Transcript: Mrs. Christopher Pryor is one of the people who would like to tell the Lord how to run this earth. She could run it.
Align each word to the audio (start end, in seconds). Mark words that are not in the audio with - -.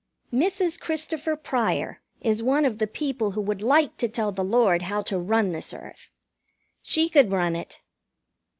Mrs. 0.33 0.79
Christopher 0.79 1.35
Pryor 1.35 2.01
is 2.21 2.41
one 2.41 2.65
of 2.65 2.79
the 2.79 2.87
people 2.87 3.33
who 3.33 3.41
would 3.41 3.61
like 3.61 3.97
to 3.97 4.07
tell 4.07 4.31
the 4.31 4.43
Lord 4.43 4.81
how 4.81 5.03
to 5.03 5.19
run 5.19 5.51
this 5.51 5.73
earth. 5.75 6.09
She 6.81 7.07
could 7.07 7.31
run 7.31 7.55
it. 7.55 7.81